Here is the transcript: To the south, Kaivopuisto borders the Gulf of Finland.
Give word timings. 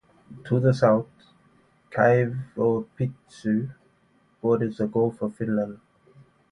To 0.45 0.59
the 0.59 0.73
south, 0.73 1.05
Kaivopuisto 1.91 3.69
borders 4.41 4.77
the 4.77 4.87
Gulf 4.87 5.21
of 5.21 5.35
Finland. 5.35 5.79